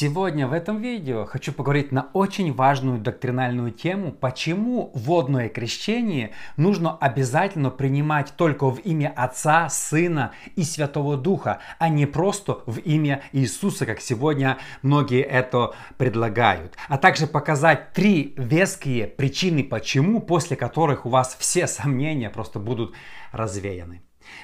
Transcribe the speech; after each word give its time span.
Сегодня 0.00 0.46
в 0.46 0.54
этом 0.54 0.80
видео 0.80 1.26
хочу 1.26 1.52
поговорить 1.52 1.92
на 1.92 2.08
очень 2.14 2.54
важную 2.54 2.98
доктринальную 2.98 3.70
тему, 3.70 4.12
почему 4.12 4.90
водное 4.94 5.50
крещение 5.50 6.30
нужно 6.56 6.96
обязательно 6.96 7.68
принимать 7.68 8.32
только 8.34 8.70
в 8.70 8.78
имя 8.78 9.12
Отца, 9.14 9.68
Сына 9.68 10.32
и 10.56 10.62
Святого 10.62 11.18
Духа, 11.18 11.58
а 11.78 11.90
не 11.90 12.06
просто 12.06 12.60
в 12.64 12.78
имя 12.78 13.20
Иисуса, 13.32 13.84
как 13.84 14.00
сегодня 14.00 14.56
многие 14.80 15.20
это 15.20 15.74
предлагают. 15.98 16.78
А 16.88 16.96
также 16.96 17.26
показать 17.26 17.92
три 17.92 18.32
веские 18.38 19.06
причины, 19.06 19.62
почему, 19.62 20.20
после 20.20 20.56
которых 20.56 21.04
у 21.04 21.10
вас 21.10 21.36
все 21.38 21.66
сомнения 21.66 22.30
просто 22.30 22.58
будут 22.58 22.94
развеяны. 23.32 24.00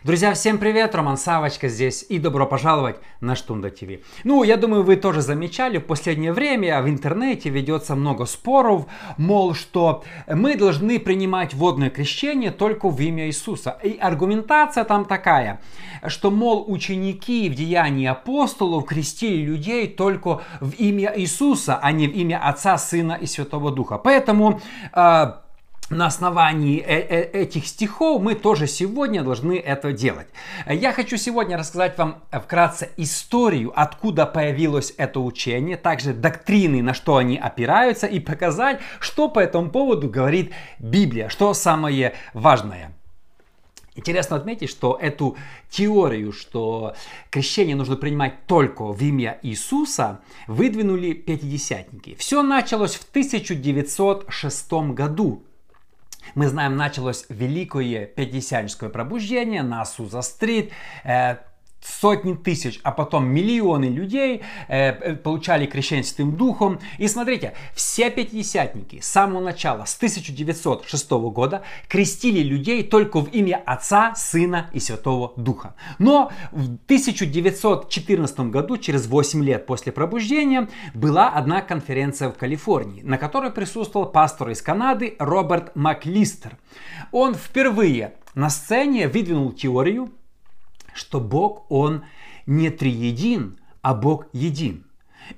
Друзья, 0.06 0.34
всем 0.34 0.58
привет! 0.58 0.94
Роман 0.94 1.16
Савочка 1.16 1.68
здесь 1.68 2.06
и 2.08 2.18
добро 2.20 2.46
пожаловать 2.46 2.96
на 3.20 3.34
Штунда 3.34 3.70
ТВ. 3.70 4.04
Ну, 4.22 4.44
я 4.44 4.56
думаю, 4.56 4.84
вы 4.84 4.94
тоже 4.94 5.20
замечали, 5.20 5.78
в 5.78 5.84
последнее 5.84 6.32
время 6.32 6.80
в 6.80 6.88
интернете 6.88 7.50
ведется 7.50 7.96
много 7.96 8.24
споров, 8.24 8.86
мол, 9.16 9.54
что 9.54 10.04
мы 10.28 10.56
должны 10.56 11.00
принимать 11.00 11.54
водное 11.54 11.90
крещение 11.90 12.52
только 12.52 12.88
в 12.88 13.00
имя 13.00 13.26
Иисуса. 13.26 13.78
И 13.82 13.98
аргументация 13.98 14.84
там 14.84 15.06
такая, 15.06 15.60
что, 16.06 16.30
мол, 16.30 16.64
ученики 16.68 17.48
в 17.48 17.54
Деянии 17.54 18.06
апостолов 18.06 18.84
крестили 18.86 19.44
людей 19.44 19.88
только 19.88 20.40
в 20.60 20.70
имя 20.74 21.12
Иисуса, 21.16 21.80
а 21.82 21.90
не 21.90 22.06
в 22.06 22.12
имя 22.12 22.40
Отца, 22.46 22.78
Сына 22.78 23.18
и 23.20 23.26
Святого 23.26 23.72
Духа. 23.72 23.98
Поэтому 23.98 24.60
э, 24.92 25.32
на 25.90 26.06
основании 26.06 26.80
э, 26.80 27.00
э, 27.00 27.42
этих 27.42 27.66
стихов 27.66 28.20
мы 28.20 28.34
тоже 28.34 28.66
сегодня 28.66 29.22
должны 29.22 29.58
это 29.58 29.92
делать. 29.92 30.26
Я 30.66 30.92
хочу 30.92 31.16
сегодня 31.16 31.56
рассказать 31.56 31.96
вам 31.98 32.22
вкратце 32.30 32.90
историю, 32.96 33.72
откуда 33.74 34.26
появилось 34.26 34.94
это 34.96 35.20
учение, 35.20 35.76
также 35.76 36.12
доктрины, 36.12 36.82
на 36.82 36.94
что 36.94 37.16
они 37.16 37.36
опираются, 37.36 38.06
и 38.06 38.18
показать, 38.18 38.80
что 38.98 39.28
по 39.28 39.38
этому 39.38 39.70
поводу 39.70 40.08
говорит 40.08 40.52
Библия, 40.78 41.28
что 41.28 41.54
самое 41.54 42.14
важное. 42.34 42.92
Интересно 43.94 44.36
отметить, 44.36 44.68
что 44.68 44.98
эту 45.00 45.36
теорию, 45.70 46.32
что 46.32 46.94
крещение 47.30 47.74
нужно 47.74 47.96
принимать 47.96 48.44
только 48.46 48.82
в 48.84 49.00
имя 49.00 49.38
Иисуса, 49.42 50.20
выдвинули 50.46 51.14
пятидесятники. 51.14 52.14
Все 52.18 52.42
началось 52.42 52.94
в 52.96 53.08
1906 53.08 54.72
году 54.92 55.42
мы 56.34 56.48
знаем, 56.48 56.76
началось 56.76 57.26
великое 57.28 58.06
пятидесятническое 58.06 58.90
пробуждение 58.90 59.62
на 59.62 59.84
Суза-стрит. 59.84 60.72
Сотни 61.86 62.34
тысяч, 62.34 62.80
а 62.82 62.90
потом 62.90 63.26
миллионы 63.26 63.84
людей 63.84 64.42
э, 64.68 64.88
э, 64.88 65.14
получали 65.14 65.66
крещение 65.66 66.02
Святым 66.02 66.36
Духом. 66.36 66.80
И 66.98 67.06
смотрите, 67.06 67.54
все 67.74 68.10
пятидесятники 68.10 69.00
с 69.00 69.06
самого 69.06 69.40
начала, 69.40 69.84
с 69.84 69.96
1906 69.96 71.10
года, 71.10 71.62
крестили 71.88 72.40
людей 72.40 72.82
только 72.82 73.20
в 73.20 73.28
имя 73.28 73.62
Отца, 73.64 74.14
Сына 74.16 74.68
и 74.72 74.80
Святого 74.80 75.32
Духа. 75.36 75.76
Но 75.98 76.32
в 76.50 76.64
1914 76.64 78.40
году, 78.40 78.78
через 78.78 79.06
8 79.06 79.44
лет 79.44 79.66
после 79.66 79.92
пробуждения, 79.92 80.68
была 80.92 81.28
одна 81.28 81.62
конференция 81.62 82.30
в 82.30 82.36
Калифорнии, 82.36 83.02
на 83.02 83.16
которой 83.16 83.52
присутствовал 83.52 84.06
пастор 84.06 84.50
из 84.50 84.60
Канады 84.60 85.14
Роберт 85.20 85.76
Маклистер. 85.76 86.58
Он 87.12 87.34
впервые 87.34 88.14
на 88.34 88.50
сцене 88.50 89.06
выдвинул 89.06 89.52
теорию, 89.52 90.10
что 90.96 91.20
Бог, 91.20 91.66
Он 91.68 92.04
не 92.46 92.70
триедин, 92.70 93.58
а 93.82 93.94
Бог 93.94 94.26
един. 94.32 94.86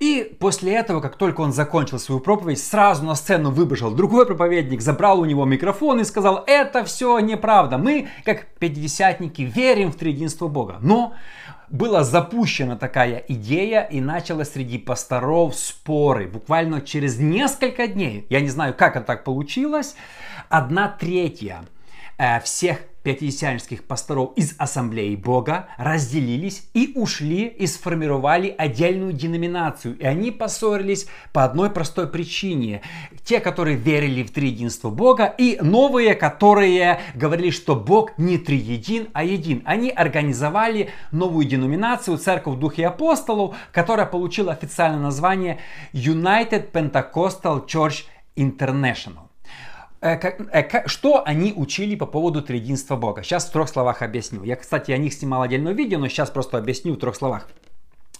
И 0.00 0.36
после 0.38 0.74
этого, 0.74 1.00
как 1.00 1.16
только 1.16 1.40
он 1.40 1.52
закончил 1.52 1.98
свою 1.98 2.20
проповедь, 2.20 2.62
сразу 2.62 3.04
на 3.04 3.14
сцену 3.14 3.50
выбежал 3.50 3.91
другой 3.91 4.26
проповедник, 4.26 4.82
забрал 4.82 5.20
у 5.20 5.24
него 5.24 5.44
микрофон 5.44 6.00
и 6.00 6.04
сказал, 6.04 6.44
это 6.47 6.84
все 6.84 7.18
неправда. 7.20 7.78
Мы, 7.78 8.08
как 8.24 8.47
пятидесятники, 8.58 9.42
верим 9.42 9.91
в 9.91 9.97
триединство 9.97 10.48
Бога. 10.48 10.76
Но 10.80 11.14
была 11.70 12.04
запущена 12.04 12.76
такая 12.76 13.24
идея 13.28 13.82
и 13.82 14.00
началось 14.00 14.50
среди 14.50 14.78
пасторов 14.78 15.54
споры. 15.54 16.26
Буквально 16.26 16.80
через 16.80 17.18
несколько 17.18 17.86
дней, 17.86 18.26
я 18.30 18.41
не 18.41 18.48
знаю, 18.48 18.74
как 18.74 18.97
это 18.97 19.06
так 19.06 19.24
получилось, 19.24 19.94
одна 20.48 20.88
третья 20.88 21.64
э, 22.18 22.41
всех 22.41 22.80
пятидесятнических 23.14 23.84
пасторов 23.84 24.32
из 24.36 24.54
Ассамблеи 24.58 25.16
Бога 25.16 25.69
разделились 25.78 26.69
и 26.74 26.92
ушли 26.94 27.46
и 27.46 27.66
сформировали 27.66 28.54
отдельную 28.56 29.14
деноминацию. 29.14 29.98
И 29.98 30.04
они 30.04 30.30
поссорились 30.30 31.06
по 31.32 31.44
одной 31.44 31.70
простой 31.70 32.06
причине. 32.06 32.82
Те, 33.24 33.41
которые 33.41 33.78
верили 33.78 34.22
в 34.22 34.30
триединство 34.30 34.91
Бога, 34.91 35.24
и 35.24 35.58
новые, 35.62 36.14
которые 36.14 37.00
говорили, 37.14 37.50
что 37.50 37.76
Бог 37.76 38.12
не 38.18 38.36
триедин, 38.36 39.08
а 39.14 39.24
един. 39.24 39.62
Они 39.64 39.88
организовали 39.88 40.91
новую 41.10 41.47
деноминацию 41.47 42.18
Церковь 42.18 42.58
Духе 42.58 42.88
Апостолов, 42.88 43.56
которая 43.72 44.04
получила 44.04 44.52
официальное 44.52 45.00
название 45.00 45.60
United 45.94 46.72
Pentecostal 46.72 47.66
Church 47.66 48.04
International. 48.36 49.28
Э, 50.00 50.16
э, 50.16 50.86
что 50.86 51.25
они 51.26 51.53
учили 51.56 51.97
по 51.97 52.06
поводу 52.06 52.41
триединства 52.41 52.97
Бога. 52.97 53.22
Сейчас 53.22 53.47
в 53.47 53.53
трех 53.53 53.69
словах 53.69 54.03
объясню. 54.03 54.44
Я, 54.44 54.56
кстати, 54.56 54.92
о 54.92 54.97
них 54.97 55.12
снимал 55.12 55.42
отдельное 55.42 55.72
видео, 55.72 55.98
но 55.98 56.09
сейчас 56.09 56.31
просто 56.31 56.59
объясню 56.59 56.94
в 56.94 56.98
трех 56.98 57.16
словах. 57.16 57.48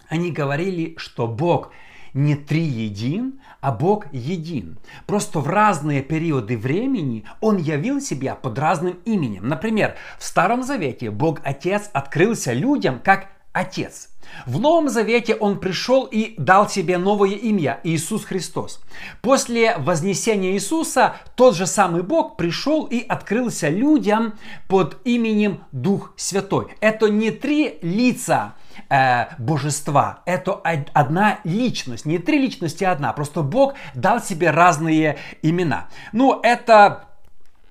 Они 0.09 0.33
говорили, 0.33 0.95
что 0.97 1.29
Бог 1.29 1.71
не 2.15 2.35
триедин, 2.35 3.41
а 3.61 3.71
Бог 3.71 4.13
един. 4.13 4.79
Просто 5.07 5.39
в 5.39 5.47
разные 5.47 6.03
периоды 6.03 6.57
времени 6.57 7.25
Он 7.41 7.59
явил 7.59 8.01
себя 8.01 8.35
под 8.35 8.59
разным 8.59 8.99
именем. 9.05 9.47
Например, 9.47 9.95
в 10.19 10.25
Старом 10.25 10.65
Завете 10.65 11.11
Бог 11.11 11.41
Отец 11.45 11.91
открылся 11.93 12.53
людям 12.53 13.01
как 13.05 13.29
Отец. 13.59 14.11
В 14.47 14.61
Новом 14.61 14.89
Завете 14.89 15.35
Он 15.35 15.59
пришел 15.59 16.05
и 16.05 16.35
дал 16.39 16.69
себе 16.69 16.97
новое 16.97 17.31
имя– 17.31 17.81
Иисус 17.83 18.25
Христос. 18.25 18.81
После 19.21 19.77
вознесения 19.79 20.53
Иисуса 20.53 21.17
тот 21.35 21.57
же 21.57 21.67
самый 21.67 22.05
Бог 22.05 22.37
пришел 22.37 22.85
и 22.85 23.01
открылся 23.01 23.69
людям 23.69 24.35
под 24.69 24.99
именем 25.05 25.65
Дух 25.73 26.13
Святой. 26.17 26.69
Это 26.81 27.09
не 27.09 27.33
три 27.33 27.81
лица 27.83 28.55
э, 28.91 29.27
божества, 29.39 30.23
это 30.25 30.53
одна 30.53 31.41
личность, 31.43 32.05
не 32.05 32.19
три 32.19 32.39
личности, 32.39 32.85
а 32.85 32.93
одна. 32.93 33.13
Просто 33.13 33.43
Бог 33.43 33.75
дал 33.95 34.21
себе 34.21 34.51
разные 34.51 35.19
имена. 35.43 35.89
Ну, 36.13 36.39
это 36.43 37.08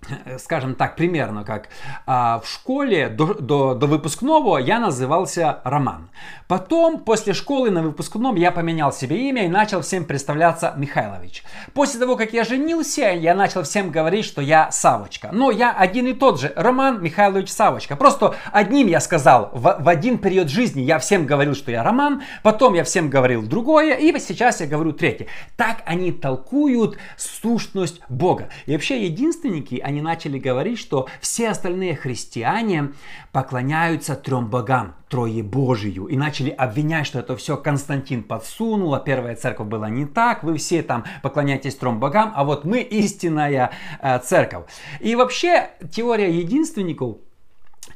скажем 0.38 0.75
так, 0.75 0.95
примерно 0.95 1.44
как 1.44 1.69
а, 2.06 2.40
в 2.40 2.47
школе 2.47 3.09
до, 3.09 3.34
до, 3.34 3.73
до 3.73 3.88
выпускного 3.88 4.57
я 4.57 4.79
назывался 4.79 5.59
Роман. 5.63 6.09
Потом, 6.47 7.00
после 7.00 7.34
школы 7.34 7.72
на 7.72 7.84
выпускном 7.84 8.35
я 8.35 8.51
поменял 8.51 8.94
себе 8.94 9.29
имя 9.29 9.45
и 9.45 9.50
начал 9.50 9.81
всем 9.81 10.06
представляться 10.06 10.73
Михайлович. 10.78 11.44
После 11.73 12.00
того, 12.00 12.16
как 12.16 12.34
я 12.34 12.44
женился, 12.44 13.01
я 13.01 13.35
начал 13.35 13.63
всем 13.63 13.91
говорить, 13.91 14.25
что 14.25 14.41
я 14.41 14.72
Савочка. 14.72 15.29
Но 15.34 15.51
я 15.51 15.73
один 15.73 16.07
и 16.07 16.13
тот 16.13 16.39
же, 16.39 16.53
Роман 16.56 17.03
Михайлович 17.03 17.50
Савочка. 17.50 17.95
Просто 17.95 18.35
одним 18.51 18.88
я 18.88 19.00
сказал, 19.00 19.50
в, 19.53 19.78
в 19.79 19.89
один 19.89 20.18
период 20.18 20.50
жизни 20.50 20.81
я 20.81 21.00
всем 21.00 21.25
говорил, 21.25 21.53
что 21.53 21.72
я 21.72 21.84
Роман, 21.84 22.24
потом 22.44 22.74
я 22.74 22.84
всем 22.84 23.09
говорил 23.09 23.41
другое, 23.44 23.95
и 23.95 24.18
сейчас 24.19 24.62
я 24.62 24.68
говорю 24.68 24.94
третье. 24.94 25.28
Так 25.57 25.84
они 25.85 26.12
толкуют 26.12 26.97
сущность 27.18 28.01
Бога. 28.09 28.50
И 28.66 28.72
вообще 28.72 29.06
единственники, 29.06 29.81
они 29.84 29.97
начали 30.02 30.40
говорить, 30.40 30.80
что 30.80 31.08
все 31.22 31.50
остальные 31.50 31.96
христиане 31.96 32.94
поклоняются 33.31 34.16
трем 34.16 34.48
богам, 34.48 34.95
Трое 35.10 35.42
Божию, 35.42 36.07
и 36.07 36.18
начали 36.18 36.50
обвинять, 36.50 37.07
что 37.07 37.19
это 37.19 37.38
все 37.38 37.56
Константин 37.56 38.24
подсунул, 38.24 38.94
а 38.94 39.00
первая 39.00 39.36
церковь 39.36 39.68
была 39.68 39.89
не 39.89 40.06
так, 40.06 40.44
вы 40.44 40.57
все 40.57 40.83
там 40.83 41.06
поклоняетесь 41.24 41.75
трем 41.75 42.00
богам, 42.00 42.33
а 42.36 42.44
вот 42.44 42.66
мы 42.66 42.81
истинная 42.81 43.71
э, 44.01 44.19
церковь. 44.19 44.66
И 45.00 45.16
вообще 45.16 45.69
теория 45.92 46.30
единственников 46.30 47.18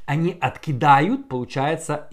они 0.06 0.38
откидают, 0.40 1.30
получается, 1.30 2.08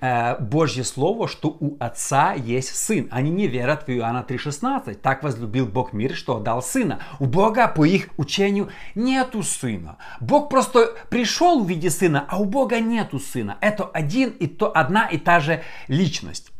э, 0.00 0.38
Божье 0.38 0.84
Слово, 0.84 1.28
что 1.28 1.56
у 1.60 1.76
Отца 1.80 2.32
есть 2.34 2.74
Сын. 2.74 3.08
Они 3.10 3.30
не 3.30 3.46
верят 3.46 3.86
в 3.86 3.90
Иоанна 3.90 4.24
3,16. 4.26 4.94
Так 4.94 5.22
возлюбил 5.22 5.66
Бог 5.66 5.92
мир, 5.92 6.14
что 6.14 6.36
отдал 6.36 6.62
Сына. 6.62 7.00
У 7.18 7.26
Бога, 7.26 7.68
по 7.68 7.84
их 7.84 8.08
учению, 8.16 8.68
нету 8.94 9.42
Сына. 9.42 9.96
Бог 10.20 10.48
просто 10.48 10.94
пришел 11.10 11.64
в 11.64 11.68
виде 11.68 11.90
Сына, 11.90 12.26
а 12.28 12.38
у 12.38 12.44
Бога 12.44 12.80
нету 12.80 13.18
Сына. 13.18 13.56
Это 13.60 13.84
один 13.84 14.30
и 14.30 14.46
то, 14.46 14.70
одна 14.74 15.06
и 15.06 15.18
та 15.18 15.40
же 15.40 15.62
личность. 15.88 16.52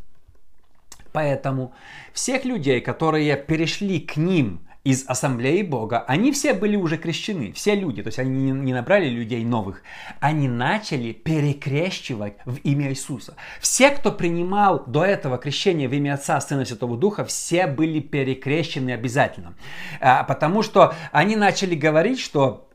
Поэтому 1.12 1.73
всех 2.12 2.44
людей, 2.44 2.81
которые 2.81 3.37
перешли 3.37 4.00
к 4.00 4.17
ним 4.17 4.61
из 4.88 5.05
ассамблеи 5.06 5.61
Бога, 5.61 6.02
они 6.08 6.32
все 6.32 6.55
были 6.55 6.75
уже 6.75 6.96
крещены, 6.96 7.52
все 7.52 7.75
люди, 7.75 8.02
то 8.02 8.08
есть 8.08 8.19
они 8.19 8.50
не 8.50 8.73
набрали 8.73 9.06
людей 9.06 9.44
новых, 9.44 9.82
они 10.19 10.49
начали 10.49 11.12
перекрещивать 11.12 12.38
в 12.46 12.56
имя 12.64 12.88
Иисуса. 12.88 13.37
Все, 13.61 13.90
кто 13.90 14.11
принимал 14.11 14.82
до 14.87 15.05
этого 15.05 15.37
крещение 15.37 15.88
в 15.88 15.93
имя 15.93 16.14
Отца, 16.14 16.40
Сына 16.40 16.64
Святого 16.64 16.96
Духа, 16.96 17.26
все 17.26 17.67
были 17.67 18.00
перекрещены 18.00 18.93
обязательно. 18.93 19.52
А, 20.00 20.25
потому 20.25 20.62
что 20.62 20.94
они 21.12 21.37
начали 21.37 21.75
говорить, 21.75 22.19
что 22.19 22.68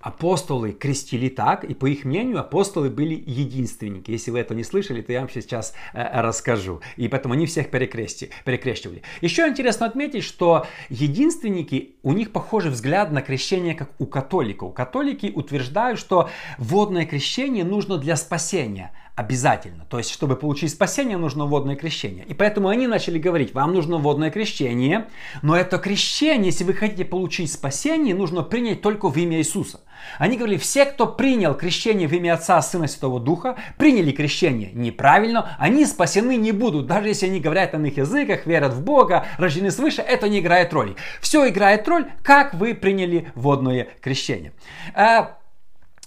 Апостолы 0.00 0.72
крестили 0.72 1.28
так, 1.28 1.62
и 1.62 1.74
по 1.74 1.84
их 1.84 2.04
мнению 2.04 2.40
апостолы 2.40 2.88
были 2.88 3.22
единственники. 3.26 4.10
Если 4.10 4.30
вы 4.30 4.38
это 4.38 4.54
не 4.54 4.64
слышали, 4.64 5.02
то 5.02 5.12
я 5.12 5.20
вам 5.20 5.28
сейчас 5.28 5.74
э, 5.92 6.22
расскажу. 6.22 6.80
И 6.96 7.06
поэтому 7.06 7.34
они 7.34 7.44
всех 7.44 7.70
перекрести, 7.70 8.30
перекрещивали. 8.46 9.02
Еще 9.20 9.46
интересно 9.46 9.84
отметить, 9.84 10.24
что 10.24 10.66
единственники, 10.88 11.96
у 12.02 12.14
них 12.14 12.32
похожий 12.32 12.70
взгляд 12.70 13.12
на 13.12 13.20
крещение, 13.20 13.74
как 13.74 13.90
у 13.98 14.06
католиков. 14.06 14.72
Католики 14.72 15.30
утверждают, 15.34 16.00
что 16.00 16.30
водное 16.56 17.04
крещение 17.04 17.64
нужно 17.64 17.98
для 17.98 18.16
спасения, 18.16 18.92
обязательно. 19.14 19.84
То 19.88 19.98
есть, 19.98 20.10
чтобы 20.10 20.36
получить 20.36 20.70
спасение, 20.70 21.16
нужно 21.16 21.44
водное 21.44 21.76
крещение. 21.76 22.24
И 22.24 22.34
поэтому 22.34 22.68
они 22.68 22.86
начали 22.86 23.18
говорить, 23.18 23.54
вам 23.54 23.74
нужно 23.74 23.98
водное 23.98 24.30
крещение, 24.30 25.08
но 25.42 25.56
это 25.56 25.78
крещение, 25.78 26.46
если 26.46 26.64
вы 26.64 26.74
хотите 26.74 27.04
получить 27.04 27.52
спасение, 27.52 28.14
нужно 28.14 28.42
принять 28.42 28.82
только 28.82 29.08
в 29.08 29.16
имя 29.16 29.38
Иисуса. 29.38 29.80
Они 30.18 30.36
говорили, 30.36 30.58
все, 30.58 30.86
кто 30.86 31.06
принял 31.06 31.54
крещение 31.54 32.08
в 32.08 32.12
имя 32.12 32.34
Отца, 32.34 32.60
Сына, 32.62 32.86
Святого 32.86 33.20
Духа, 33.20 33.56
приняли 33.76 34.12
крещение 34.12 34.70
неправильно, 34.72 35.56
они 35.58 35.84
спасены 35.84 36.36
не 36.36 36.52
будут. 36.52 36.86
Даже 36.86 37.08
если 37.08 37.26
они 37.26 37.40
говорят 37.40 37.72
на 37.74 37.86
их 37.86 37.96
языках, 37.98 38.46
верят 38.46 38.72
в 38.72 38.82
Бога, 38.82 39.26
рождены 39.38 39.70
свыше, 39.70 40.02
это 40.02 40.28
не 40.28 40.40
играет 40.40 40.72
роли. 40.72 40.96
Все 41.20 41.48
играет 41.48 41.86
роль, 41.88 42.10
как 42.22 42.54
вы 42.54 42.74
приняли 42.74 43.30
водное 43.34 43.88
крещение. 44.00 44.52
А, 44.94 45.38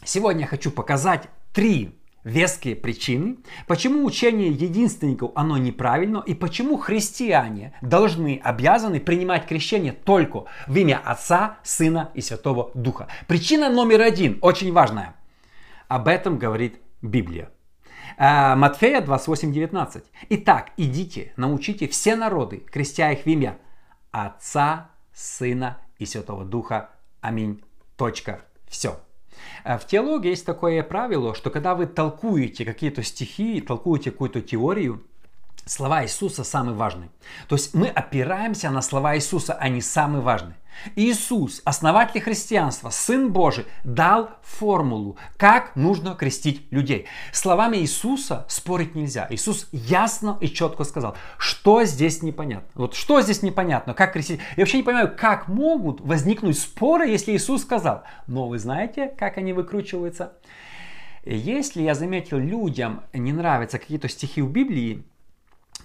сегодня 0.03 0.41
я 0.41 0.47
хочу 0.47 0.71
показать 0.71 1.23
три 1.53 1.95
веские 2.23 2.75
причины, 2.75 3.37
почему 3.67 4.05
учение 4.05 4.49
единственников 4.49 5.31
оно 5.35 5.57
неправильно 5.57 6.23
и 6.25 6.33
почему 6.33 6.77
христиане 6.77 7.73
должны, 7.81 8.39
обязаны 8.43 8.99
принимать 8.99 9.45
крещение 9.45 9.93
только 9.93 10.45
в 10.67 10.75
имя 10.75 11.01
Отца, 11.03 11.57
Сына 11.63 12.11
и 12.13 12.21
Святого 12.21 12.71
Духа. 12.73 13.07
Причина 13.27 13.69
номер 13.69 14.01
один, 14.01 14.37
очень 14.41 14.71
важная. 14.71 15.15
Об 15.87 16.07
этом 16.07 16.37
говорит 16.39 16.79
Библия. 17.01 17.51
А, 18.17 18.55
Матфея 18.55 19.01
28:19. 19.01 20.03
Итак, 20.29 20.71
идите, 20.77 21.33
научите 21.35 21.87
все 21.87 22.15
народы, 22.15 22.57
крестя 22.57 23.11
их 23.11 23.23
в 23.23 23.27
имя 23.27 23.57
Отца, 24.11 24.89
Сына 25.13 25.79
и 25.97 26.05
Святого 26.05 26.45
Духа. 26.45 26.89
Аминь. 27.21 27.61
Точка. 27.95 28.41
Все. 28.67 28.99
Э, 29.63 29.77
в 29.77 29.85
теологии 29.85 30.29
есть 30.29 30.45
такое 30.45 30.83
правило, 30.83 31.35
что 31.35 31.49
когда 31.49 31.75
вы 31.75 31.85
толкуете 31.85 32.65
какие-то 32.65 33.03
стихи, 33.03 33.61
толкуете 33.61 34.11
какую-то 34.11 34.41
теорию, 34.41 35.03
слова 35.65 36.03
Иисуса 36.03 36.43
самые 36.43 36.75
важные. 36.75 37.09
То 37.47 37.55
есть 37.55 37.73
мы 37.73 37.87
опираемся 37.87 38.69
на 38.69 38.81
слова 38.81 39.15
Иисуса, 39.15 39.53
они 39.53 39.81
самые 39.81 40.21
важные. 40.21 40.55
Иисус, 40.95 41.61
основатель 41.65 42.21
христианства, 42.21 42.89
Сын 42.89 43.31
Божий, 43.31 43.65
дал 43.83 44.31
формулу, 44.41 45.17
как 45.37 45.75
нужно 45.75 46.15
крестить 46.15 46.71
людей. 46.71 47.05
Словами 47.31 47.77
Иисуса 47.77 48.45
спорить 48.49 48.95
нельзя. 48.95 49.27
Иисус 49.29 49.67
ясно 49.71 50.37
и 50.41 50.47
четко 50.47 50.83
сказал, 50.83 51.15
что 51.37 51.83
здесь 51.83 52.21
непонятно. 52.21 52.69
Вот 52.75 52.95
что 52.95 53.21
здесь 53.21 53.41
непонятно, 53.41 53.93
как 53.93 54.13
крестить. 54.13 54.39
Я 54.55 54.61
вообще 54.61 54.77
не 54.77 54.83
понимаю, 54.83 55.13
как 55.15 55.47
могут 55.47 56.01
возникнуть 56.01 56.57
споры, 56.57 57.07
если 57.07 57.35
Иисус 57.35 57.61
сказал. 57.61 58.03
Но 58.27 58.47
вы 58.47 58.59
знаете, 58.59 59.07
как 59.17 59.37
они 59.37 59.53
выкручиваются? 59.53 60.33
Если 61.25 61.81
я 61.81 61.95
заметил, 61.95 62.37
людям 62.37 63.03
не 63.13 63.31
нравятся 63.31 63.79
какие-то 63.79 64.09
стихи 64.09 64.41
в 64.41 64.49
Библии, 64.49 65.05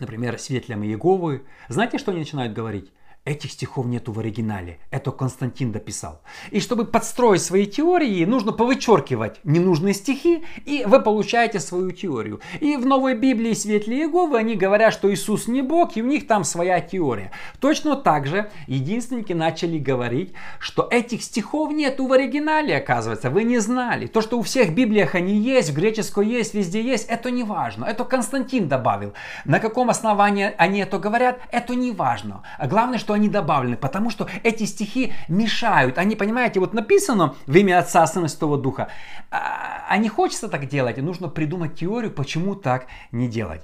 например, 0.01 0.39
свидетелям 0.39 0.83
Иеговы, 0.83 1.45
знаете, 1.69 1.99
что 1.99 2.11
они 2.11 2.21
начинают 2.21 2.53
говорить? 2.53 2.93
Этих 3.25 3.53
стихов 3.53 3.85
нету 3.85 4.13
в 4.13 4.21
оригинале. 4.21 4.79
Это 4.91 5.11
Константин 5.11 5.71
дописал. 5.71 6.23
И 6.51 6.61
чтобы 6.61 6.87
подстроить 6.87 7.43
свои 7.43 7.67
теории, 7.67 8.25
нужно 8.25 8.53
повычеркивать 8.53 9.41
ненужные 9.45 9.93
стихи, 9.93 10.45
и 10.65 10.85
вы 10.87 11.01
получаете 11.01 11.61
свою 11.61 11.91
теорию. 11.91 12.41
И 12.61 12.77
в 12.77 12.87
Новой 12.87 13.15
Библии 13.15 13.53
Светлые 13.53 14.05
Иеговы 14.05 14.39
они 14.39 14.55
говорят, 14.55 14.95
что 14.95 15.13
Иисус 15.13 15.47
не 15.47 15.61
Бог, 15.61 15.99
и 15.99 16.03
у 16.03 16.07
них 16.07 16.27
там 16.27 16.43
своя 16.43 16.81
теория. 16.81 17.31
Точно 17.61 17.97
так 17.97 18.27
же 18.27 18.51
единственники 18.67 19.35
начали 19.35 19.79
говорить, 19.79 20.33
что 20.59 20.89
этих 20.91 21.23
стихов 21.23 21.71
нету 21.71 22.07
в 22.07 22.13
оригинале, 22.15 22.79
оказывается. 22.79 23.29
Вы 23.29 23.45
не 23.45 23.59
знали. 23.59 24.07
То, 24.07 24.23
что 24.23 24.39
у 24.39 24.43
всех 24.43 24.75
Библиях 24.75 25.15
они 25.15 25.37
есть, 25.37 25.69
в 25.69 25.75
греческой 25.75 26.27
есть, 26.29 26.55
везде 26.55 26.81
есть, 26.81 27.07
это 27.09 27.31
не 27.31 27.45
важно. 27.45 27.85
Это 27.85 28.05
Константин 28.05 28.69
добавил. 28.69 29.13
На 29.45 29.61
каком 29.61 29.91
основании 29.91 30.55
они 30.57 30.81
это 30.81 30.99
говорят, 30.99 31.41
это 31.51 31.75
не 31.75 31.93
важно. 31.93 32.43
А 32.57 32.67
главное, 32.67 32.97
что 32.97 33.08
они 33.13 33.29
добавлены, 33.29 33.77
потому 33.77 34.11
что 34.11 34.29
эти 34.43 34.65
стихи 34.65 35.13
мешают. 35.29 35.99
Они, 35.99 36.17
понимаете, 36.17 36.61
вот 36.61 36.75
написано 36.75 37.35
в 37.47 37.57
имя 37.57 37.79
Отца, 37.79 38.07
Сына, 38.07 38.29
Святого 38.29 38.59
Духа. 38.59 38.89
А, 39.31 39.87
а 39.89 39.97
не 39.99 40.09
хочется 40.09 40.49
так 40.49 40.69
делать, 40.69 40.99
и 40.99 41.03
нужно 41.03 41.29
придумать 41.29 41.75
теорию, 41.75 42.11
почему 42.11 42.55
так 42.55 42.87
не 43.13 43.29
делать. 43.29 43.63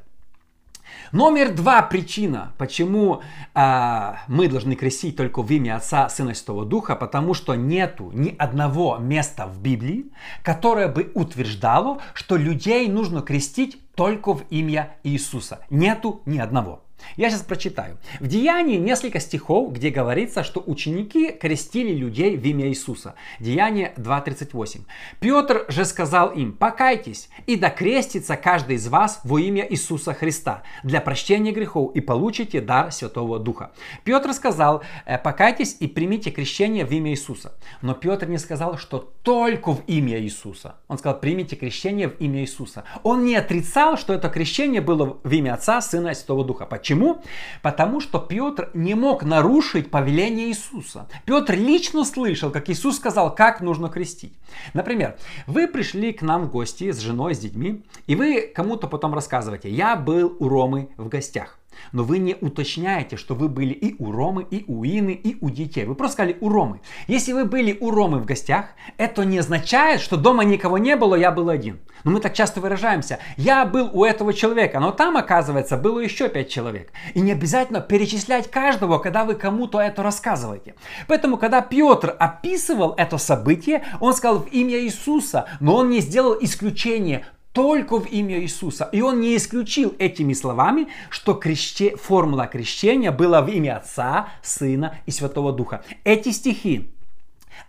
Номер 1.12 1.54
два 1.54 1.82
причина, 1.82 2.52
почему 2.58 3.22
а, 3.54 4.18
мы 4.26 4.48
должны 4.48 4.74
крестить 4.74 5.16
только 5.16 5.42
в 5.42 5.50
имя 5.50 5.76
Отца, 5.76 6.08
Сына 6.08 6.30
и 6.30 6.34
Святого 6.34 6.64
Духа, 6.64 6.96
потому 6.96 7.34
что 7.34 7.54
нету 7.54 8.10
ни 8.12 8.34
одного 8.36 8.98
места 8.98 9.46
в 9.46 9.60
Библии, 9.60 10.06
которое 10.42 10.88
бы 10.88 11.10
утверждало, 11.14 12.00
что 12.14 12.36
людей 12.36 12.88
нужно 12.88 13.22
крестить 13.22 13.78
только 13.94 14.34
в 14.34 14.42
имя 14.50 14.96
Иисуса. 15.04 15.60
Нету 15.70 16.22
ни 16.26 16.38
одного. 16.38 16.82
Я 17.16 17.30
сейчас 17.30 17.42
прочитаю. 17.42 17.98
В 18.20 18.26
Деянии 18.26 18.76
несколько 18.76 19.20
стихов, 19.20 19.72
где 19.72 19.90
говорится, 19.90 20.44
что 20.44 20.62
ученики 20.64 21.30
крестили 21.30 21.92
людей 21.92 22.36
в 22.36 22.44
имя 22.44 22.68
Иисуса. 22.68 23.14
Деяние 23.40 23.92
2.38. 23.96 24.80
Петр 25.20 25.66
же 25.68 25.84
сказал 25.84 26.30
им, 26.30 26.52
покайтесь 26.52 27.28
и 27.46 27.56
докрестится 27.56 28.36
каждый 28.36 28.76
из 28.76 28.88
вас 28.88 29.20
во 29.24 29.38
имя 29.38 29.66
Иисуса 29.68 30.14
Христа 30.14 30.62
для 30.82 31.00
прощения 31.00 31.52
грехов 31.52 31.94
и 31.94 32.00
получите 32.00 32.60
дар 32.60 32.92
Святого 32.92 33.38
Духа. 33.38 33.72
Петр 34.04 34.32
сказал, 34.32 34.82
«Э, 35.06 35.18
покайтесь 35.18 35.76
и 35.80 35.86
примите 35.86 36.30
крещение 36.30 36.84
в 36.84 36.92
имя 36.92 37.10
Иисуса. 37.10 37.54
Но 37.82 37.94
Петр 37.94 38.28
не 38.28 38.38
сказал, 38.38 38.78
что 38.78 39.12
только 39.22 39.72
в 39.72 39.82
имя 39.86 40.20
Иисуса. 40.20 40.76
Он 40.88 40.98
сказал, 40.98 41.18
примите 41.18 41.56
крещение 41.56 42.08
в 42.08 42.20
имя 42.20 42.40
Иисуса. 42.40 42.84
Он 43.02 43.24
не 43.24 43.36
отрицал, 43.36 43.96
что 43.96 44.12
это 44.12 44.28
крещение 44.28 44.80
было 44.80 45.18
в 45.22 45.32
имя 45.32 45.54
Отца, 45.54 45.80
Сына 45.80 46.08
и 46.08 46.14
Святого 46.14 46.44
Духа. 46.44 46.66
Почему? 46.66 46.93
Почему? 46.94 47.22
Потому 47.62 48.00
что 48.00 48.18
Петр 48.20 48.70
не 48.72 48.94
мог 48.94 49.24
нарушить 49.24 49.90
повеление 49.90 50.48
Иисуса. 50.48 51.08
Петр 51.24 51.54
лично 51.54 52.04
слышал, 52.04 52.50
как 52.50 52.70
Иисус 52.70 52.96
сказал, 52.96 53.34
как 53.34 53.60
нужно 53.60 53.88
крестить. 53.88 54.32
Например, 54.74 55.16
вы 55.48 55.66
пришли 55.66 56.12
к 56.12 56.22
нам 56.22 56.44
в 56.44 56.50
гости 56.50 56.92
с 56.92 56.98
женой, 56.98 57.34
с 57.34 57.38
детьми, 57.38 57.84
и 58.06 58.14
вы 58.14 58.42
кому-то 58.54 58.86
потом 58.86 59.12
рассказываете, 59.12 59.70
я 59.70 59.96
был 59.96 60.36
у 60.38 60.48
Ромы 60.48 60.88
в 60.96 61.08
гостях. 61.08 61.58
Но 61.92 62.04
вы 62.04 62.18
не 62.18 62.34
уточняете, 62.40 63.16
что 63.16 63.34
вы 63.34 63.48
были 63.48 63.72
и 63.72 63.94
у 63.98 64.12
Ромы, 64.12 64.46
и 64.50 64.64
у 64.66 64.84
Ины, 64.84 65.10
и 65.10 65.36
у 65.40 65.50
детей. 65.50 65.84
Вы 65.84 65.94
просто 65.94 66.14
сказали 66.14 66.36
у 66.40 66.48
Ромы. 66.48 66.80
Если 67.06 67.32
вы 67.32 67.44
были 67.44 67.76
у 67.80 67.90
Ромы 67.90 68.18
в 68.18 68.26
гостях, 68.26 68.66
это 68.96 69.24
не 69.24 69.38
означает, 69.38 70.00
что 70.00 70.16
дома 70.16 70.44
никого 70.44 70.78
не 70.78 70.96
было, 70.96 71.14
я 71.14 71.30
был 71.30 71.48
один. 71.48 71.80
Но 72.04 72.10
мы 72.10 72.20
так 72.20 72.34
часто 72.34 72.60
выражаемся. 72.60 73.18
Я 73.36 73.64
был 73.64 73.90
у 73.92 74.04
этого 74.04 74.34
человека, 74.34 74.78
но 74.78 74.92
там, 74.92 75.16
оказывается, 75.16 75.76
было 75.76 76.00
еще 76.00 76.28
пять 76.28 76.50
человек. 76.50 76.92
И 77.14 77.20
не 77.20 77.32
обязательно 77.32 77.80
перечислять 77.80 78.50
каждого, 78.50 78.98
когда 78.98 79.24
вы 79.24 79.34
кому-то 79.34 79.80
это 79.80 80.02
рассказываете. 80.02 80.74
Поэтому, 81.08 81.38
когда 81.38 81.62
Петр 81.62 82.14
описывал 82.18 82.94
это 82.96 83.16
событие, 83.16 83.84
он 84.00 84.12
сказал 84.12 84.40
в 84.40 84.48
имя 84.48 84.78
Иисуса, 84.80 85.46
но 85.60 85.76
он 85.76 85.88
не 85.88 86.00
сделал 86.00 86.36
исключение 86.40 87.24
только 87.54 88.00
в 88.00 88.06
имя 88.12 88.40
Иисуса. 88.40 88.90
И 88.92 89.00
он 89.00 89.20
не 89.20 89.36
исключил 89.36 89.94
этими 89.98 90.34
словами, 90.34 90.88
что 91.08 91.34
крещи... 91.34 91.94
формула 91.96 92.46
крещения 92.46 93.12
была 93.12 93.40
в 93.42 93.48
имя 93.48 93.76
Отца, 93.76 94.28
Сына 94.42 94.98
и 95.06 95.12
Святого 95.12 95.52
Духа. 95.52 95.84
Эти 96.02 96.30
стихи 96.30 96.90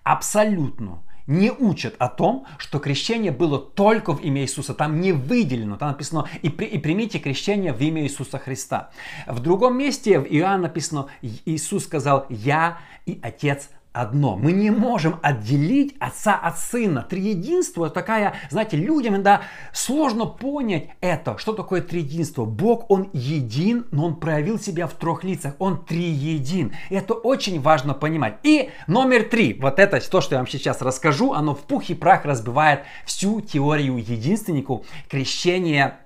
абсолютно 0.04 1.04
не 1.28 1.52
учат 1.52 1.96
о 2.00 2.08
том, 2.08 2.46
что 2.58 2.80
крещение 2.80 3.32
было 3.32 3.60
только 3.60 4.14
в 4.14 4.24
имя 4.24 4.42
Иисуса. 4.42 4.74
Там 4.74 5.00
не 5.00 5.12
выделено. 5.12 5.78
Там 5.78 5.90
написано 5.90 6.28
и, 6.42 6.50
при, 6.50 6.66
и 6.66 6.80
примите 6.80 7.20
крещение 7.20 7.72
в 7.72 7.82
имя 7.82 8.04
Иисуса 8.04 8.40
Христа. 8.40 8.90
В 9.28 9.40
другом 9.40 9.78
месте 9.78 10.20
в 10.20 10.26
Иоанна 10.26 10.64
написано, 10.64 11.08
Иисус 11.22 11.84
сказал, 11.84 12.26
я 12.30 12.80
и 13.06 13.20
Отец 13.22 13.70
одно. 13.96 14.36
Мы 14.36 14.52
не 14.52 14.70
можем 14.70 15.20
отделить 15.22 15.96
отца 16.00 16.36
от 16.36 16.60
сына. 16.60 17.06
Триединство 17.10 17.90
такая, 17.90 18.36
знаете, 18.50 18.78
людям 18.78 19.16
иногда 19.16 19.42
сложно 19.74 20.26
понять 20.26 20.90
это. 21.02 21.38
Что 21.38 21.54
такое 21.54 21.82
триединство? 21.82 22.46
Бог, 22.46 22.90
Он 22.90 23.10
един, 23.14 23.86
но 23.92 24.06
Он 24.06 24.16
проявил 24.16 24.60
себя 24.60 24.88
в 24.88 24.94
трех 24.94 25.24
лицах. 25.24 25.56
Он 25.60 25.84
триедин. 25.84 26.74
И 26.90 26.96
это 26.96 27.14
очень 27.14 27.62
важно 27.62 27.94
понимать. 27.94 28.38
И 28.44 28.70
номер 28.88 29.24
три. 29.24 29.54
Вот 29.54 29.80
это 29.80 30.00
то, 30.10 30.22
что 30.22 30.36
я 30.36 30.40
вам 30.40 30.48
сейчас 30.48 30.82
расскажу, 30.82 31.34
оно 31.34 31.56
в 31.56 31.62
пух 31.62 31.90
и 31.90 31.94
прах 31.94 32.26
разбивает 32.26 32.82
всю 33.06 33.42
теорию 33.42 33.98
единственников 33.98 34.86
крещения 35.10 36.00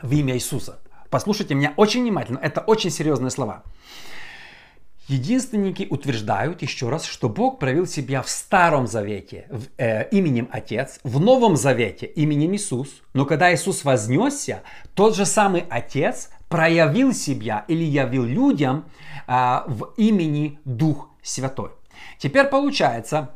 в 0.00 0.12
имя 0.12 0.34
Иисуса. 0.34 0.78
Послушайте 1.10 1.54
меня 1.54 1.72
очень 1.76 2.02
внимательно. 2.02 2.38
Это 2.38 2.60
очень 2.60 2.90
серьезные 2.90 3.30
слова. 3.30 3.62
Единственники 5.08 5.86
утверждают 5.88 6.62
еще 6.62 6.88
раз, 6.88 7.04
что 7.04 7.28
Бог 7.28 7.60
проявил 7.60 7.86
себя 7.86 8.22
в 8.22 8.28
Старом 8.28 8.88
Завете 8.88 9.46
в, 9.50 9.66
э, 9.78 10.08
именем 10.10 10.48
Отец, 10.50 10.98
в 11.04 11.20
Новом 11.20 11.56
Завете 11.56 12.06
именем 12.06 12.56
Иисус. 12.56 13.02
Но 13.14 13.24
когда 13.24 13.54
Иисус 13.54 13.84
вознесся, 13.84 14.62
тот 14.94 15.14
же 15.14 15.24
самый 15.24 15.64
Отец 15.70 16.30
проявил 16.48 17.12
себя 17.12 17.64
или 17.68 17.84
явил 17.84 18.24
людям 18.24 18.86
э, 19.28 19.60
в 19.68 19.92
имени 19.96 20.58
Дух 20.64 21.10
Святой. 21.22 21.70
Теперь 22.18 22.46
получается, 22.46 23.30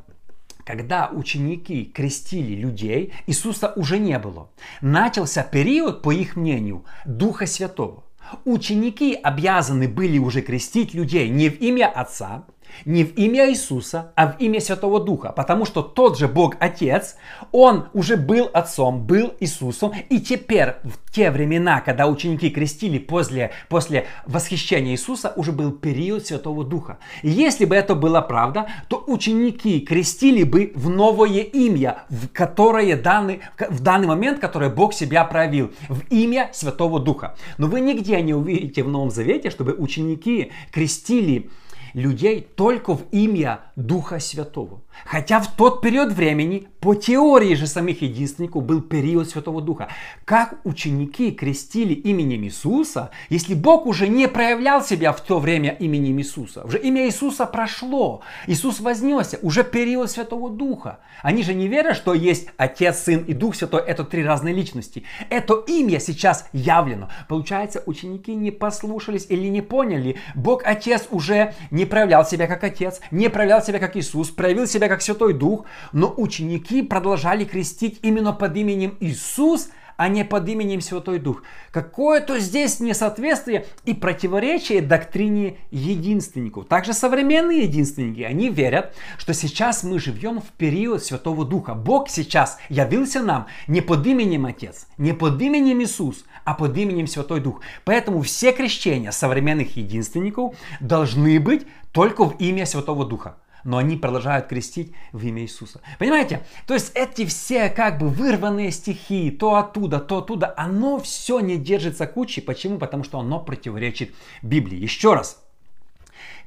когда 0.65 1.09
ученики 1.09 1.85
крестили 1.85 2.55
людей, 2.55 3.13
Иисуса 3.27 3.73
уже 3.77 3.99
не 3.99 4.19
было. 4.19 4.51
Начался 4.81 5.45
период, 5.45 6.03
по 6.03 6.11
их 6.11 6.35
мнению, 6.35 6.85
Духа 7.05 7.47
Святого. 7.47 8.03
Ученики 8.45 9.15
обязаны 9.15 9.89
были 9.89 10.19
уже 10.19 10.43
крестить 10.43 10.95
людей 10.95 11.29
не 11.29 11.49
в 11.49 11.61
имя 11.61 11.89
Отца, 11.89 12.45
не 12.85 13.05
в 13.05 13.15
имя 13.17 13.51
Иисуса, 13.51 14.13
а 14.17 14.33
в 14.33 14.41
имя 14.41 14.61
Святого 14.61 15.01
Духа. 15.01 15.33
Потому 15.33 15.65
что 15.65 15.83
тот 15.83 16.19
же 16.19 16.29
Бог 16.29 16.57
Отец, 16.61 17.17
Он 17.53 17.89
уже 17.93 18.17
был 18.17 18.49
Отцом, 18.53 19.07
был 19.07 19.35
Иисусом. 19.41 19.93
И 20.09 20.21
теперь, 20.21 20.75
в 20.85 21.13
те 21.13 21.31
времена, 21.31 21.81
когда 21.81 22.07
ученики 22.07 22.51
крестили 22.51 22.99
после, 22.99 23.53
после 23.69 24.07
восхищения 24.27 24.93
Иисуса, 24.93 25.33
уже 25.37 25.53
был 25.53 25.73
период 25.73 26.27
Святого 26.27 26.65
Духа. 26.65 26.99
И 27.23 27.31
если 27.31 27.65
бы 27.65 27.75
это 27.75 27.95
была 27.95 28.23
правда, 28.23 28.67
то 28.89 29.03
ученики 29.07 29.81
крестили 29.81 30.43
бы 30.43 30.73
в 30.75 30.89
новое 30.89 31.43
имя, 31.43 32.05
в 32.09 32.29
которое 32.29 32.97
данный, 32.97 33.41
в 33.69 33.83
данный 33.83 34.07
момент, 34.07 34.39
которое 34.39 34.71
Бог 34.71 34.95
себя 34.95 35.25
проявил, 35.25 35.73
в 35.89 36.03
имя 36.11 36.51
Святого 36.53 37.01
Духа. 37.01 37.37
Но 37.59 37.67
вы 37.67 37.81
нигде 37.81 38.21
не 38.23 38.35
увидите 38.35 38.83
в 38.83 38.89
Новом 38.89 39.11
Завете, 39.11 39.51
чтобы 39.51 39.73
ученики 39.73 40.53
крестили 40.71 41.51
людей 41.95 42.41
только 42.41 42.95
в 42.95 43.09
имя 43.11 43.61
Духа 43.77 44.19
Святого. 44.19 44.83
Хотя 45.05 45.41
в 45.41 45.55
тот 45.57 45.81
период 45.81 46.13
времени, 46.13 46.69
по 46.81 46.95
теории 46.95 47.55
же 47.55 47.67
самих 47.67 48.03
единственников, 48.03 48.65
был 48.65 48.81
период 48.81 49.29
Святого 49.29 49.61
Духа. 49.61 49.89
Как 50.25 50.59
ученики 50.65 51.31
крестили 51.31 51.93
именем 51.93 52.45
Иисуса, 52.45 53.11
если 53.29 53.55
Бог 53.55 53.87
уже 53.87 54.09
не 54.09 54.29
проявлял 54.29 54.83
себя 54.83 55.13
в 55.13 55.21
то 55.21 55.39
время 55.39 55.71
именем 55.71 56.19
Иисуса? 56.19 56.65
Уже 56.65 56.79
имя 56.79 57.07
Иисуса 57.07 57.47
прошло, 57.47 58.23
Иисус 58.47 58.81
вознесся, 58.81 59.39
уже 59.43 59.65
период 59.65 60.11
Святого 60.11 60.51
Духа. 60.51 61.01
Они 61.23 61.43
же 61.43 61.55
не 61.55 61.69
верят, 61.69 61.97
что 61.97 62.15
есть 62.15 62.49
Отец, 62.57 62.99
Сын 63.01 63.25
и 63.25 63.35
Дух 63.35 63.55
Святой, 63.55 63.83
это 63.87 64.05
три 64.05 64.25
разные 64.25 64.55
личности. 64.55 65.05
Это 65.29 65.55
имя 65.67 66.01
сейчас 66.01 66.49
явлено. 66.53 67.09
Получается, 67.29 67.83
ученики 67.87 68.35
не 68.35 68.51
послушались 68.51 69.27
или 69.29 69.49
не 69.49 69.61
поняли. 69.61 70.17
Бог 70.35 70.63
Отец 70.65 71.09
уже 71.11 71.55
не 71.71 71.85
проявлял 71.85 72.25
себя 72.25 72.47
как 72.47 72.65
Отец, 72.65 73.01
не 73.11 73.29
проявлял 73.29 73.63
себя 73.63 73.79
как 73.79 73.97
Иисус, 73.97 74.31
проявил 74.31 74.67
себя 74.67 74.89
как 74.91 75.03
Святой 75.03 75.35
Дух, 75.35 75.67
но 75.93 76.13
ученики 76.17 76.83
продолжали 76.83 77.45
крестить 77.45 78.01
именно 78.03 78.33
под 78.33 78.57
именем 78.57 78.97
Иисус, 78.99 79.69
а 79.97 80.09
не 80.09 80.25
под 80.25 80.49
именем 80.49 80.81
Святой 80.81 81.21
Дух. 81.21 81.45
Какое-то 81.71 82.41
здесь 82.41 82.81
несоответствие 82.81 83.67
и 83.85 83.95
противоречие 83.95 84.83
доктрине 84.83 85.59
единственников. 85.71 86.67
Также 86.67 86.93
современные 86.93 87.63
единственники, 87.63 88.23
они 88.23 88.49
верят, 88.49 88.93
что 89.17 89.33
сейчас 89.33 89.85
мы 89.85 90.01
живем 90.01 90.41
в 90.41 90.49
период 90.59 91.05
Святого 91.05 91.45
Духа. 91.45 91.75
Бог 91.75 92.09
сейчас 92.09 92.59
явился 92.69 93.23
нам 93.23 93.47
не 93.69 93.83
под 93.83 94.05
именем 94.05 94.47
Отец, 94.47 94.89
не 94.99 95.13
под 95.13 95.41
именем 95.41 95.81
Иисус, 95.83 96.25
а 96.45 96.55
под 96.55 96.77
именем 96.77 97.07
Святой 97.07 97.39
Дух. 97.39 97.61
Поэтому 97.85 98.23
все 98.23 98.51
крещения 98.51 99.13
современных 99.13 99.77
единственников 99.77 100.57
должны 100.81 101.39
быть 101.39 101.65
только 101.93 102.25
в 102.25 102.41
имя 102.41 102.67
Святого 102.67 103.05
Духа 103.05 103.37
но 103.65 103.79
они 103.79 103.97
продолжают 103.97 104.47
крестить 104.47 104.93
в 105.13 105.25
имя 105.25 105.43
Иисуса. 105.43 105.81
Понимаете? 105.99 106.45
То 106.67 106.75
есть 106.75 106.93
эти 106.95 107.25
все 107.27 107.69
как 107.69 107.99
бы 107.99 108.09
вырванные 108.09 108.71
стихи, 108.71 109.31
то 109.31 109.57
оттуда, 109.57 109.99
то 109.99 110.19
оттуда, 110.19 110.55
оно 110.57 110.99
все 110.99 111.41
не 111.41 111.57
держится 111.57 112.07
кучей. 112.07 112.41
Почему? 112.41 112.79
Потому 112.79 113.05
что 113.05 113.19
оно 113.19 113.41
противоречит 113.41 114.15
Библии. 114.43 114.79
Еще 114.79 115.15
раз. 115.15 115.43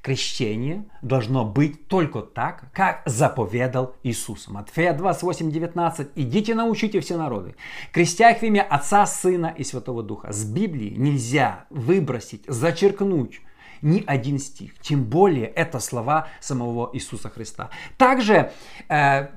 Крещение 0.04 0.84
должно 1.02 1.46
быть 1.46 1.88
только 1.88 2.20
так, 2.20 2.66
как 2.74 3.04
заповедал 3.06 3.96
Иисус. 4.04 4.50
Матфея 4.50 4.94
28, 4.94 5.50
19. 5.50 6.10
«Идите 6.16 6.56
научите 6.56 7.00
все 7.00 7.16
народы, 7.16 7.56
крестя 7.94 8.32
их 8.32 8.40
в 8.40 8.44
имя 8.44 8.64
Отца, 8.64 9.06
Сына 9.06 9.56
и 9.58 9.64
Святого 9.64 10.04
Духа». 10.04 10.34
С 10.34 10.44
Библии 10.44 10.90
нельзя 10.90 11.68
выбросить, 11.70 12.44
зачеркнуть 12.48 13.40
ни 13.84 14.04
один 14.06 14.40
стих. 14.40 14.74
Тем 14.80 15.04
более 15.04 15.48
это 15.48 15.80
слова 15.80 16.28
самого 16.40 16.90
Иисуса 16.94 17.30
Христа. 17.30 17.70
Также 17.98 18.52
э, 18.90 19.28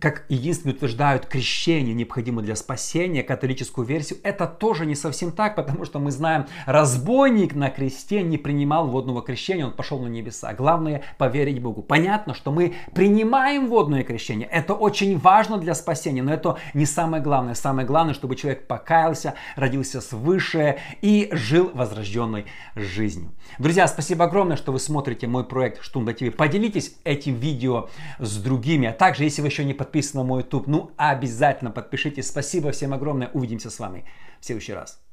как 0.00 0.24
единственные 0.28 0.76
утверждают, 0.76 1.26
крещение 1.26 1.94
необходимо 1.94 2.42
для 2.42 2.56
спасения, 2.56 3.22
католическую 3.22 3.86
версию, 3.86 4.18
это 4.22 4.46
тоже 4.46 4.86
не 4.86 4.94
совсем 4.94 5.32
так, 5.32 5.54
потому 5.56 5.84
что 5.84 5.98
мы 5.98 6.10
знаем, 6.10 6.46
разбойник 6.66 7.54
на 7.54 7.70
кресте 7.70 8.22
не 8.22 8.38
принимал 8.38 8.88
водного 8.88 9.22
крещения, 9.22 9.66
он 9.66 9.72
пошел 9.72 9.98
на 9.98 10.08
небеса. 10.08 10.52
Главное 10.54 11.02
поверить 11.18 11.60
Богу. 11.60 11.82
Понятно, 11.82 12.34
что 12.34 12.52
мы 12.52 12.74
принимаем 12.94 13.68
водное 13.68 14.02
крещение, 14.02 14.48
это 14.50 14.74
очень 14.74 15.18
важно 15.18 15.58
для 15.58 15.74
спасения, 15.74 16.22
но 16.22 16.32
это 16.32 16.56
не 16.74 16.86
самое 16.86 17.22
главное. 17.22 17.54
Самое 17.54 17.86
главное, 17.86 18.14
чтобы 18.14 18.36
человек 18.36 18.66
покаялся, 18.66 19.34
родился 19.56 20.00
свыше 20.00 20.78
и 21.02 21.28
жил 21.32 21.70
возрожденной 21.74 22.46
жизнью. 22.74 23.32
Друзья, 23.58 23.86
спасибо 23.88 24.24
огромное, 24.24 24.56
что 24.56 24.72
вы 24.72 24.78
смотрите 24.78 25.26
мой 25.26 25.44
проект 25.44 25.82
Штунда 25.82 26.14
ТВ. 26.14 26.34
Поделитесь 26.36 26.96
этим 27.04 27.36
видео 27.36 27.88
с 28.18 28.36
другими. 28.36 28.88
А 28.88 28.92
также, 28.92 29.24
если 29.24 29.42
вы 29.42 29.48
не 29.64 29.74
подписаны 29.74 30.22
на 30.22 30.28
мой 30.28 30.42
YouTube, 30.42 30.66
ну 30.66 30.90
обязательно 30.96 31.70
подпишитесь. 31.70 32.28
Спасибо 32.28 32.70
всем 32.70 32.92
огромное. 32.94 33.30
Увидимся 33.34 33.70
с 33.70 33.78
вами 33.78 34.04
в 34.40 34.46
следующий 34.46 34.74
раз. 34.74 35.03